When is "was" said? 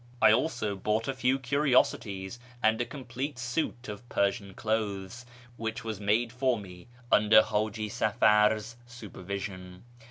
5.83-5.99